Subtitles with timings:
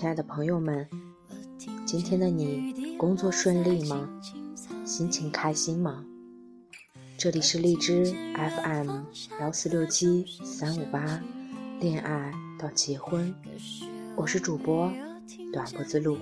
[0.00, 0.88] 亲爱的朋友们，
[1.84, 4.08] 今天的你工作顺利吗？
[4.82, 6.02] 心情开心吗？
[7.18, 9.02] 这里是荔枝 FM
[9.40, 11.22] 幺四六七三五八，
[11.80, 13.34] 恋爱到结婚，
[14.16, 14.90] 我是主播
[15.52, 16.16] 短脖子路。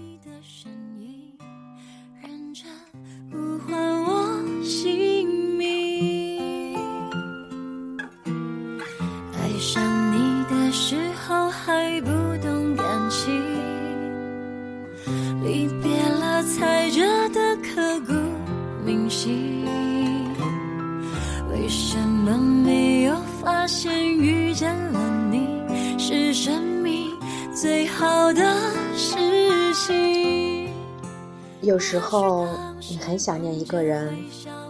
[31.90, 32.46] 时候
[32.90, 34.14] 你很想念一个人，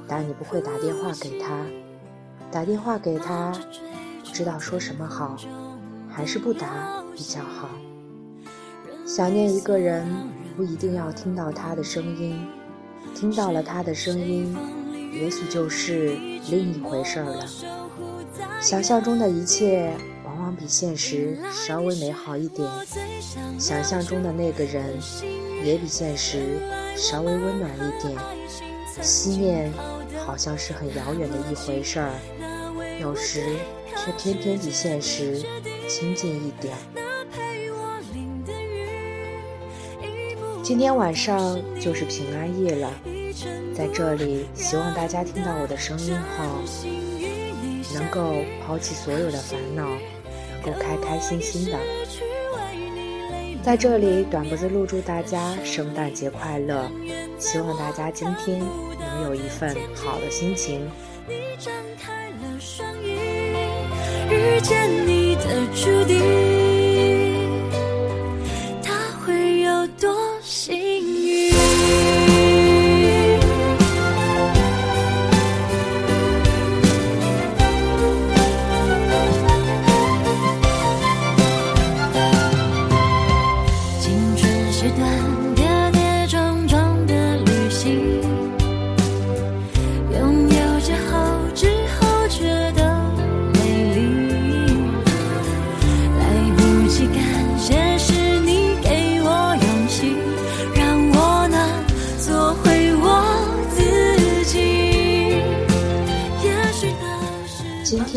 [0.06, 1.66] 但你不会打电话给他。
[2.48, 3.50] 打电话给他，
[4.24, 5.36] 不知道说什么好，
[6.08, 7.70] 还是不打比较好。
[9.04, 10.06] 想念一个人，
[10.56, 12.46] 不一定要听到他的声音，
[13.16, 14.56] 听到了他的声音，
[15.12, 16.16] 也许就是
[16.48, 17.44] 另一回事了。
[18.60, 19.92] 想象中的一切。
[20.54, 22.68] 比现实稍微美好一点，
[23.58, 24.98] 想象中的那个人
[25.64, 26.60] 也比现实
[26.96, 28.16] 稍微温暖一点。
[29.00, 29.72] 思念
[30.26, 32.10] 好像是很遥远的一回事儿，
[33.00, 33.56] 有时
[33.96, 35.40] 却偏偏比现实
[35.88, 36.76] 亲近一点。
[40.64, 42.92] 今天晚上就是平安夜了，
[43.74, 46.44] 在这里希望大家听到我的声音后，
[47.94, 49.88] 能够抛弃所有的烦恼。
[50.72, 51.78] 都开开心心的，
[53.62, 56.90] 在这里，短脖子录祝大家圣诞节快乐，
[57.38, 58.58] 希望大家今天
[58.98, 60.88] 能有一份好的心情。
[64.30, 66.57] 遇见你的注定。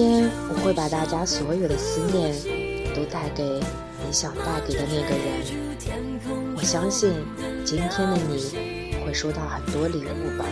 [0.02, 2.34] 天我会把大家所有的思念
[2.96, 6.56] 都带给你想带给的那个人。
[6.58, 7.14] 我相信
[7.64, 10.46] 今天的你会收到很多礼物吧。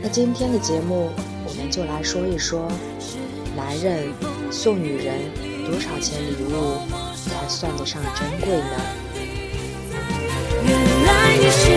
[0.00, 1.10] 那今天的节目
[1.46, 2.72] 我们就来说一说，
[3.54, 4.08] 男人
[4.50, 5.20] 送女人
[5.66, 6.78] 多少钱礼物
[7.14, 8.80] 才算得上珍贵呢？
[10.64, 10.72] 原
[11.04, 11.68] 来你是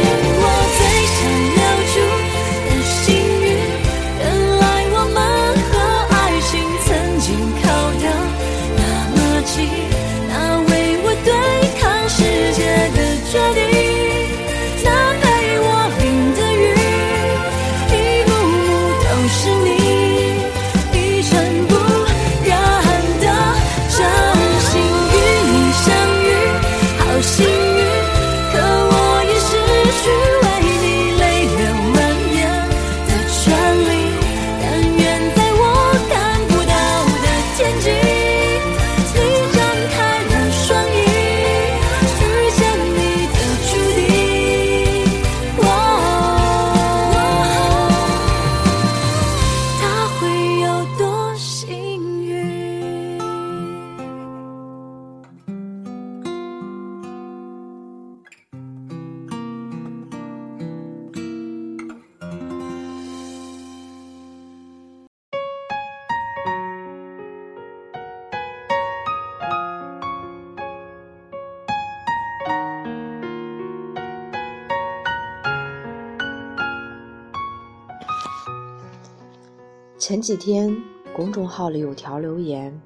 [80.11, 80.77] 前几天
[81.15, 82.77] 公众号里有条留言，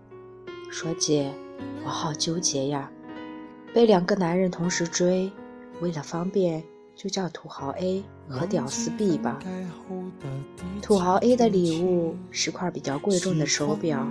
[0.69, 1.33] 说：“姐，
[1.83, 2.91] 我好纠结呀，
[3.73, 5.31] 被两个男人同时追，
[5.81, 6.63] 为了方便
[6.95, 9.39] 就叫土豪 A 和屌丝 B 吧。
[10.83, 14.07] 土豪 A 的礼物是块比较贵重的手表，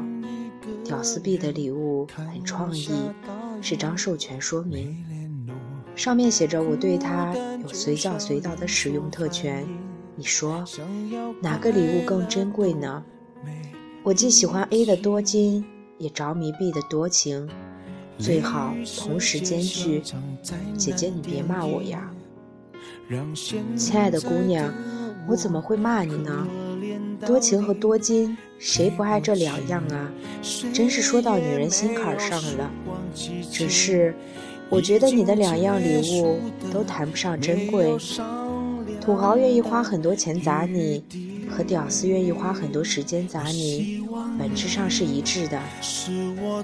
[0.83, 2.91] 屌丝 B 的礼物很创意，
[3.63, 5.47] 是张授权说明，
[5.95, 7.33] 上面写着我对他
[7.63, 9.65] 有随叫随到的使用特权。”
[10.17, 10.65] 你说
[11.41, 13.03] 哪个礼物更珍贵呢？
[14.05, 15.65] 我既喜欢 A 的多金，
[15.99, 17.49] 也着迷 B 的多情。
[18.17, 20.03] 最好同时兼具。
[20.77, 22.11] 姐姐，你别骂我呀。
[23.77, 24.73] 亲爱的姑娘，
[25.27, 26.47] 我怎么会骂你呢？
[27.27, 30.13] 多情和多金，谁不爱这两样啊？
[30.73, 32.71] 真是说到女人心坎上了。
[33.51, 34.15] 只是，
[34.69, 36.39] 我觉得你的两样礼物
[36.73, 37.97] 都谈不上珍贵。
[39.05, 41.05] 土豪愿意花很多钱砸你，
[41.51, 44.03] 和屌丝愿意花很多时间砸你，
[44.39, 45.61] 本质上是一致的，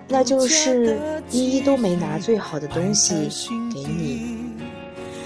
[0.08, 3.28] 那就是依依都没拿最好的东西
[3.74, 4.38] 给你。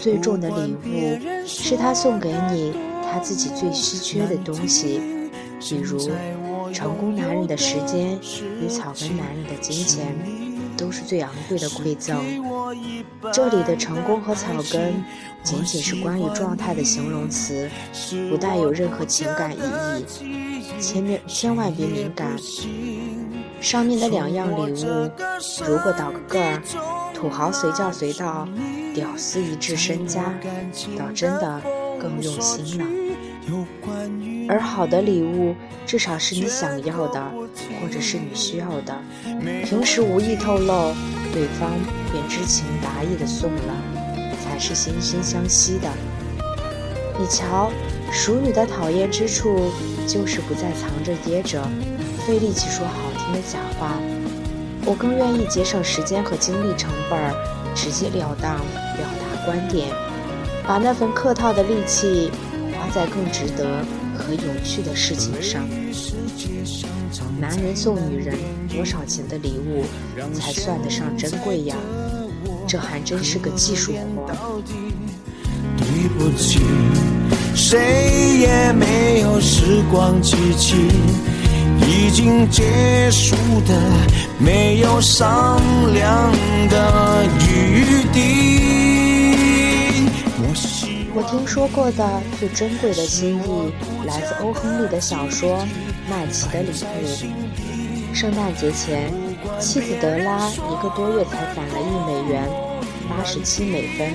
[0.01, 2.73] 最重的礼物是他送给你
[3.11, 5.01] 他自己最稀缺的东西，
[5.61, 6.11] 比如
[6.73, 8.19] 成功男人的时间
[8.61, 10.13] 与草根男人的金钱，
[10.77, 12.19] 都是最昂贵的馈赠。
[13.33, 15.03] 这里的成功和草根
[15.43, 17.69] 仅仅是关于状态的形容词，
[18.31, 22.37] 不带有任何情感意义，千面千万别敏感。
[23.61, 25.11] 上面的两样礼物，
[25.67, 26.63] 如果倒个个儿，
[27.15, 28.47] 土豪随叫随到。
[28.95, 30.33] 屌丝一掷身家，
[30.97, 31.61] 倒真的
[32.01, 32.87] 更用心了。
[34.49, 35.53] 而好的礼物，
[35.85, 37.21] 至少是你想要的，
[37.81, 38.97] 或者是你需要的。
[39.65, 40.95] 平时无意透露，
[41.33, 41.73] 对方
[42.29, 43.75] 知情达意的送了，
[44.43, 45.89] 才是惺惺相惜的。
[47.19, 47.71] 你瞧，
[48.11, 49.71] 熟女的讨厌之处，
[50.07, 51.63] 就是不再藏着掖着，
[52.27, 53.99] 费力气说好听的假话。
[54.87, 57.19] 我更愿意节省时间和精力成本。
[57.77, 58.55] 直截了当
[58.97, 59.89] 表达观点，
[60.65, 62.31] 把那份客套的力气
[62.73, 63.85] 花在更值得
[64.17, 65.69] 和有趣的事情上。
[67.41, 68.39] 男人送女人
[68.69, 69.85] 多少钱的礼物
[70.33, 71.75] 才算得上珍贵呀？
[72.67, 74.33] 这还真是个技术活。
[77.55, 80.77] 谁也没有时光机器。
[81.87, 83.35] 已经结束
[83.67, 83.75] 的，
[84.39, 85.61] 没有商
[85.93, 86.33] 量
[86.71, 88.21] 的余地。
[91.13, 93.73] 我听说过的最珍贵的心意，
[94.07, 95.59] 来自欧亨利的小说
[96.11, 96.73] 《麦琪的礼物》。
[98.15, 99.13] 圣诞节前，
[99.61, 102.49] 妻子德拉一个多月才攒了一美元，
[103.09, 104.13] 八十七美分。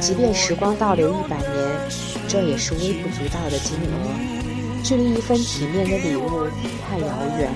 [0.00, 1.48] 即便时光倒流一百年，
[2.28, 4.36] 这也是微不足道的金额。
[4.82, 6.46] 距离一份体面的礼物
[6.86, 7.50] 太遥远，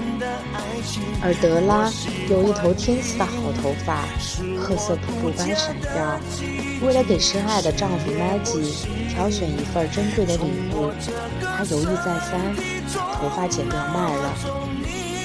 [1.22, 1.88] 而德拉
[2.28, 3.32] 有一头天赐的好
[3.62, 4.02] 头发，
[4.58, 6.18] 褐色瀑布般闪耀。
[6.84, 10.42] 为了给深爱的丈夫 Maggie 挑选一份珍贵的礼
[10.74, 10.90] 物，
[11.40, 12.56] 她犹豫再三，
[13.14, 14.34] 头发剪掉卖了。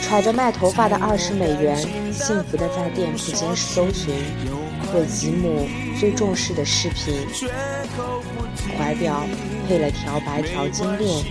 [0.08, 1.76] 揣着卖头发的二十美元，
[2.14, 4.14] 幸福地在店铺间搜寻
[4.94, 5.68] 为吉姆
[6.00, 7.26] 最重视的饰品——
[8.78, 9.24] 怀表，
[9.68, 11.26] 配了条白条金链。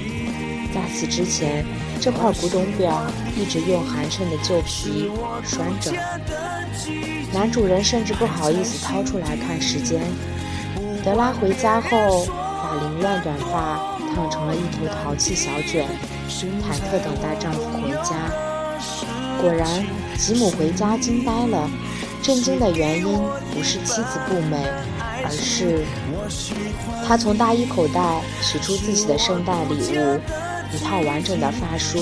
[0.75, 1.65] 在此之前，
[2.01, 3.07] 这块古董表
[3.37, 5.09] 一直用寒碜的旧皮
[5.45, 5.93] 拴着。
[7.33, 10.03] 男主人甚至不好意思掏出来看时间。
[11.05, 15.89] 德拉回家后，把凌乱短发烫成了一头淘气小卷，
[16.29, 18.54] 忐忑等待丈夫回家。
[19.45, 19.69] 果然，
[20.17, 21.71] 吉姆回家惊呆了。
[22.23, 23.05] 震惊的原因
[23.53, 24.57] 不是妻子不美，
[25.23, 25.85] 而是
[27.07, 30.19] 他从大衣口袋取出自己的圣诞礼物。
[30.73, 31.99] 一套完整的发梳，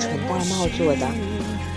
[0.00, 1.06] 纯玳瑁做的，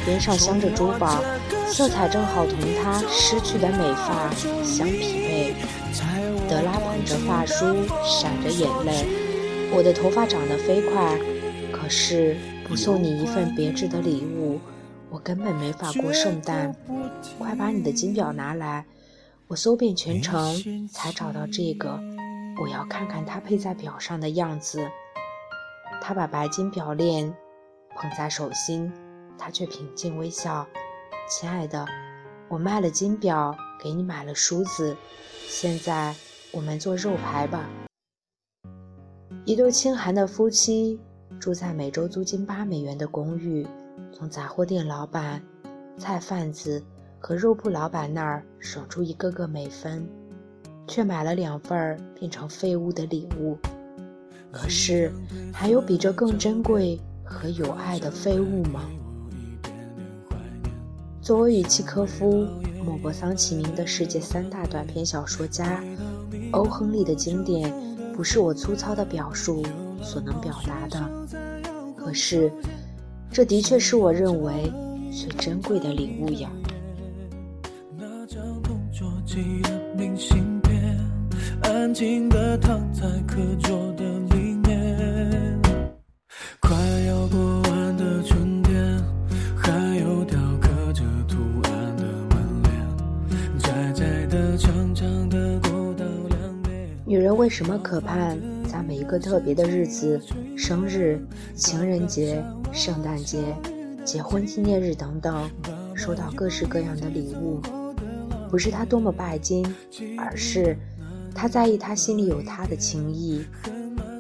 [0.04, 1.24] 边上镶着珠宝，
[1.68, 5.56] 色彩正好同他失去的美发相匹配。
[6.50, 7.64] 德拉捧着发梳，
[8.04, 9.06] 闪着眼泪。
[9.72, 11.16] 我的头发长得飞快，
[11.72, 12.36] 可是
[12.68, 14.60] 不送你一份别致的礼物，
[15.16, 16.76] 我根本没法过圣诞。
[17.40, 18.86] 快把你的金表拿来！
[19.48, 21.98] 我搜遍全城才找到这个，
[22.62, 24.86] 我要看看它配在表上的样子。
[26.02, 27.34] 他把白金表链
[27.96, 28.92] 捧在手心，
[29.38, 30.68] 他却平静微笑。
[31.30, 31.88] 亲爱的，
[32.50, 34.98] 我卖了金表，给你买了梳子，
[35.48, 36.14] 现在
[36.52, 37.70] 我们做肉排吧。
[39.46, 41.00] 一对清寒的夫妻
[41.40, 43.66] 住在每周租金八美元的公寓，
[44.12, 45.42] 从杂货店老板、
[45.98, 46.84] 菜贩子
[47.20, 50.08] 和肉铺老板那儿省出一个个美分，
[50.88, 53.58] 却买了两份变成废物的礼物。
[54.52, 55.12] 可是，
[55.52, 58.82] 还有比这更珍贵和有爱的废物吗？
[61.22, 62.48] 作为与契科夫、
[62.86, 65.84] 莫泊桑齐名的世界三大短篇小说家，
[66.52, 67.74] 欧亨利的经典
[68.14, 69.62] 不是我粗糙的表述
[70.02, 71.28] 所能表达的。
[71.98, 72.52] 可是，
[73.36, 74.72] 这的确是我认为
[75.12, 76.50] 最珍贵的礼物呀。
[77.98, 80.98] 那张同桌寄的明信片
[81.64, 85.60] 安静的躺在课桌的里面
[86.62, 86.78] 快
[87.10, 89.04] 要过完的春天
[89.54, 100.22] 还有雕刻着图案的门帘窄窄的长长的过道两边女人为什么可盼在每一个特别的日子
[100.56, 101.20] 生日
[101.54, 102.42] 情人节
[102.76, 103.56] 圣诞节、
[104.04, 105.50] 结婚纪念日等等，
[105.96, 107.62] 收到各式各样的礼物？
[108.52, 109.66] 不是他多么拜金，
[110.18, 110.78] 而是
[111.34, 113.46] 他在意他心里有他的情谊。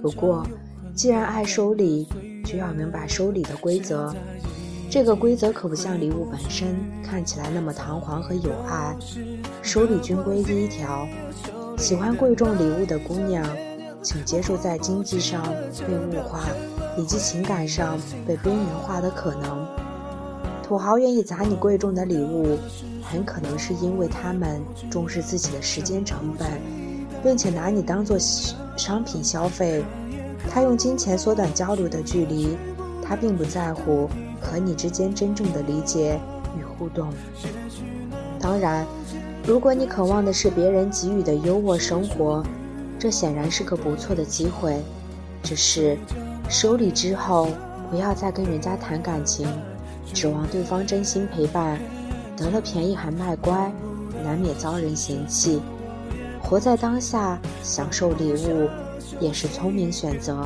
[0.01, 0.47] 不过，
[0.95, 2.07] 既然爱收礼，
[2.45, 4.15] 就要明白收礼的规则。
[4.89, 8.95] 这个规则可不像礼物本身看起来那么堂皇和有爱。
[9.62, 11.05] 收礼均规第一条。
[11.77, 13.45] 喜欢贵重礼物的姑娘，
[14.01, 15.43] 请接受在经济上
[15.85, 16.39] 被物化
[16.97, 19.67] 以及情感上被边缘化的可能。
[20.63, 22.57] 土豪愿意砸你贵重的礼物，
[23.03, 26.47] 很可能是因为他们重视自己的时间成本，
[27.23, 28.17] 并且拿你当做
[28.77, 29.83] 商品消费。
[30.49, 32.57] 他用金钱缩短交流的距离，
[33.03, 34.09] 他并不在乎
[34.41, 36.19] 和你之间真正的理解
[36.57, 37.09] 与互动。
[38.39, 38.85] 当然。
[39.47, 42.43] 如果你渴望的是别人给予的优渥生活，
[42.97, 44.81] 这显然是个不错的机会。
[45.43, 45.95] 只是
[46.49, 47.49] 收礼之后，
[47.89, 49.47] 不要再跟人家谈感情，
[50.13, 51.79] 指望对方真心陪伴，
[52.37, 53.71] 得了便宜还卖乖，
[54.23, 55.61] 难免遭人嫌弃。
[56.41, 58.69] 活在当下，享受礼物，
[59.19, 60.43] 也是聪明选择。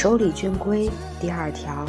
[0.00, 0.88] 守礼军规
[1.20, 1.84] 第二条，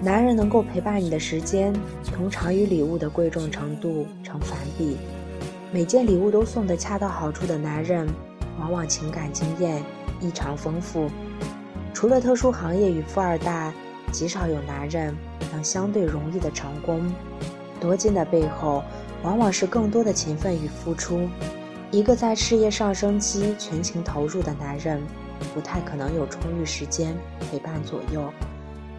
[0.00, 1.70] 男人能够陪伴你的时间，
[2.02, 4.96] 通常与礼物的贵重程度成反比。
[5.70, 8.08] 每件礼物都送得恰到好处的男人，
[8.58, 9.84] 往往情感经验
[10.18, 11.10] 异常丰富。
[11.92, 13.70] 除了特殊行业与富二代，
[14.10, 15.14] 极少有男人
[15.52, 17.04] 能相对容易的成功。
[17.78, 18.82] 多金的背后，
[19.22, 21.28] 往往是更多的勤奋与付出。
[21.90, 25.02] 一个在事业上升期全情投入的男人。
[25.54, 28.32] 不太可能有充裕时间陪伴左右，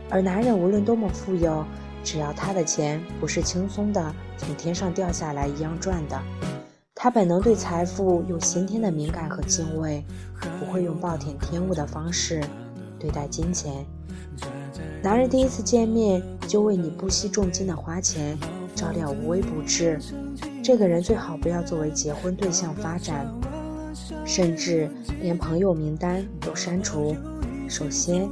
[0.09, 1.65] 而男人无论多么富有，
[2.03, 6.21] 只要他的钱不是轻松的从天上掉下来一样赚的，
[6.93, 10.03] 他本能对财富有先天的敏感和敬畏，
[10.59, 12.41] 不会用暴殄天物的方式
[12.99, 13.85] 对待金钱。
[15.01, 18.37] 男人第一次见面就为你不惜重金的花钱，
[18.73, 19.99] 照料无微不至，
[20.63, 23.27] 这个人最好不要作为结婚对象发展。
[24.25, 24.89] 甚至
[25.21, 27.15] 连朋友名单都删除。
[27.67, 28.29] 首先，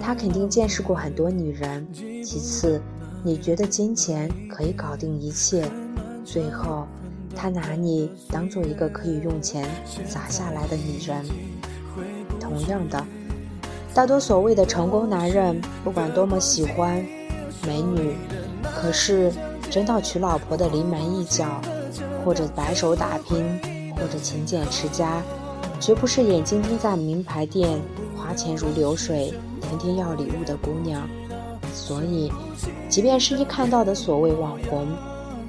[0.00, 1.84] 他肯定见识过很多女人；
[2.22, 2.80] 其次，
[3.22, 5.62] 你觉得金钱可以搞定一切；
[6.24, 6.86] 最后，
[7.34, 9.68] 他拿你当做一个可以用钱
[10.06, 11.24] 砸下来的女人。
[12.38, 13.04] 同样的，
[13.94, 17.04] 大多所谓的成功男人，不管多么喜欢
[17.66, 18.14] 美女，
[18.62, 19.32] 可是
[19.70, 21.60] 真到娶老婆的临门一脚，
[22.24, 23.44] 或者白手打拼。
[23.96, 25.22] 或者勤俭持家，
[25.80, 27.80] 绝不是眼睛盯在名牌店、
[28.16, 31.08] 花钱如流水、天天要礼物的姑娘。
[31.72, 32.30] 所以，
[32.88, 34.86] 即便是一看到的所谓网红，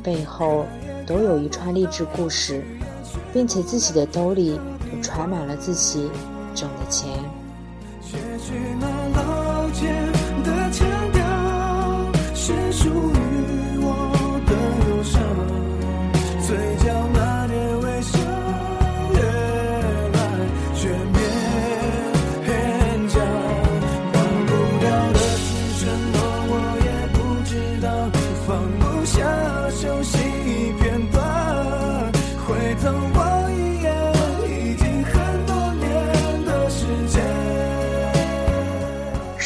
[0.02, 0.66] 背后
[1.06, 2.64] 都有一串励志故事，
[3.32, 4.60] 并且自己的兜里
[4.92, 6.10] 都揣满了自己
[6.56, 7.10] 挣的钱。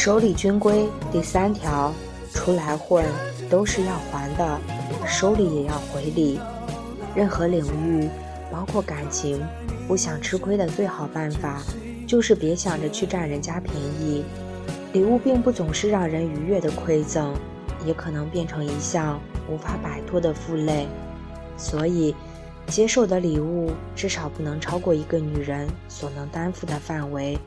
[0.02, 1.94] 守礼均规第三条，
[2.34, 3.06] 出来混
[3.50, 4.58] 都是要还的，
[5.06, 6.40] 收礼也要回礼。
[7.14, 8.08] 任何领域，
[8.50, 9.46] 包括感情，
[9.90, 11.62] 不想吃亏的最好办法，
[12.08, 14.24] 就是别想着去占人家便宜。
[14.94, 17.34] 礼物并不总是让人愉悦的馈赠，
[17.86, 19.20] 也可能变成一项
[19.52, 20.88] 无法摆脱的负累。
[21.58, 22.16] 所以，
[22.68, 27.38] 接受的礼物至少不能超过一个女人所能担负的范围。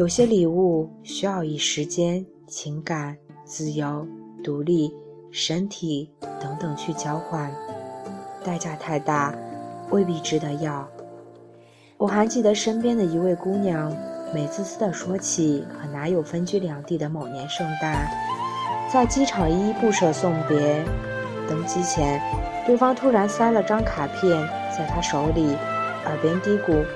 [0.00, 3.14] 有些礼物需要以时间、情感、
[3.44, 4.08] 自由、
[4.42, 4.90] 独立、
[5.30, 7.52] 身体等等去交换，
[8.42, 9.34] 代价太大，
[9.90, 10.88] 未必值得要。
[11.98, 13.94] 我还记得身边的一位姑娘，
[14.32, 18.10] 美滋滋地说起和男友分居两地的某年圣诞，
[18.90, 20.82] 在机场依依不舍送别，
[21.46, 22.18] 登机前，
[22.66, 25.54] 对方突然塞了张卡片在她手里，
[26.06, 26.86] 耳边嘀咕：“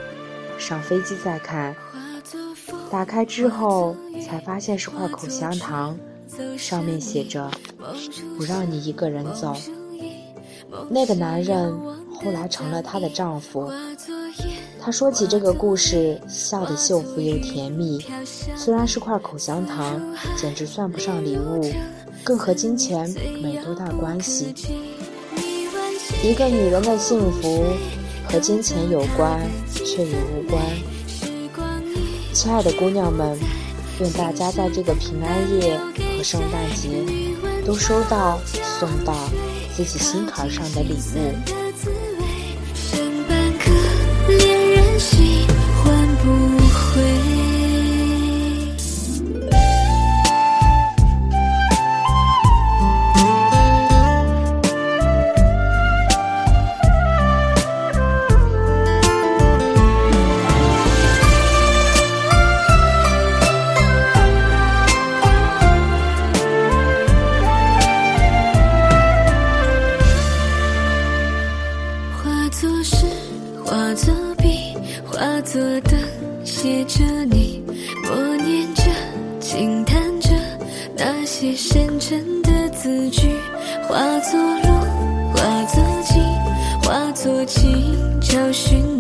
[0.59, 1.77] 上飞机再看。”
[2.91, 5.99] 打开之后，才发现是块口香糖，
[6.57, 7.51] 上面写着
[8.39, 9.55] “不让你一个人走”。
[10.89, 11.73] 那个男人
[12.23, 13.71] 后来成了她的丈夫，
[14.81, 18.05] 他说起这个故事，笑得幸福又甜蜜。
[18.57, 20.01] 虽然是块口香糖，
[20.37, 21.73] 简直算不上礼物，
[22.23, 23.09] 更和金钱
[23.43, 24.55] 没多大关系。
[26.23, 27.65] 一个女人的幸福
[28.31, 29.41] 和金钱有关，
[29.73, 30.63] 却也无关。
[32.35, 33.39] 亲爱的姑娘们，
[34.01, 35.79] 愿大家在这个平安夜
[36.19, 36.89] 和圣诞节，
[37.65, 38.41] 都收到
[38.81, 39.15] 送到
[39.77, 41.55] 自己心坎上的礼物。
[74.37, 75.99] 笔化作灯，
[76.45, 77.63] 写着你，
[78.03, 78.83] 默念着，
[79.41, 80.31] 轻叹着，
[80.97, 83.29] 那些深沉的字句，
[83.89, 84.69] 化作路，
[85.35, 86.23] 化作景，
[86.83, 88.94] 化作情，找寻。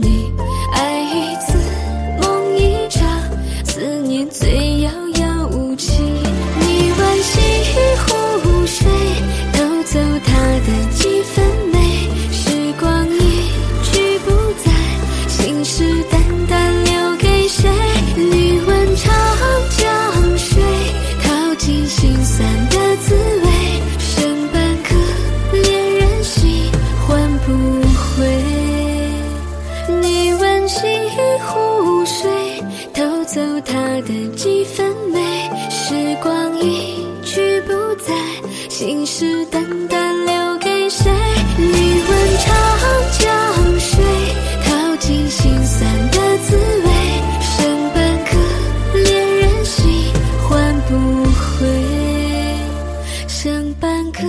[53.44, 54.22] 剩半颗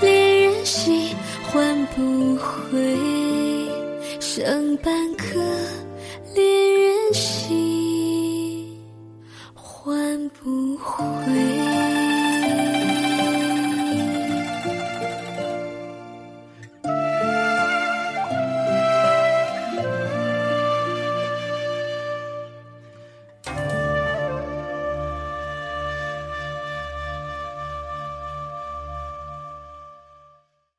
[0.00, 2.96] 恋人心唤不回。
[4.18, 5.38] 剩半颗
[6.34, 8.82] 恋人心
[9.52, 11.95] 唤不回。